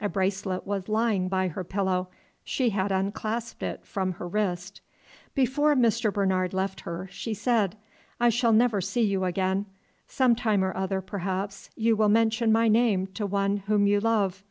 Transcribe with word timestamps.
A 0.00 0.08
bracelet 0.08 0.66
was 0.66 0.88
lying 0.88 1.28
by 1.28 1.46
her 1.46 1.62
pillow; 1.62 2.08
she 2.42 2.70
had 2.70 2.90
unclasped 2.90 3.62
it 3.62 3.86
from 3.86 4.14
her 4.14 4.26
wrist. 4.26 4.80
Before 5.32 5.76
Mr. 5.76 6.12
Bernard 6.12 6.52
left 6.52 6.80
her, 6.80 7.08
she 7.12 7.34
said, 7.34 7.76
"I 8.18 8.30
shall 8.30 8.52
never 8.52 8.80
see 8.80 9.02
you 9.02 9.22
again. 9.22 9.66
Some 10.08 10.34
time 10.34 10.64
or 10.64 10.76
other, 10.76 11.00
perhaps, 11.00 11.70
you 11.76 11.94
will 11.94 12.08
mention 12.08 12.50
my 12.50 12.66
name 12.66 13.06
to 13.14 13.26
one 13.26 13.58
whom 13.58 13.86
you 13.86 14.00
love. 14.00 14.42